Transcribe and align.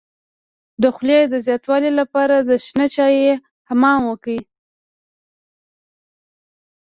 د 0.81 0.83
خولې 0.95 1.19
د 1.31 1.35
زیاتوالي 1.45 1.91
لپاره 1.99 2.35
د 2.39 2.51
شنه 2.65 2.87
چای 2.95 3.17
حمام 3.69 4.01
وکړئ 4.07 4.39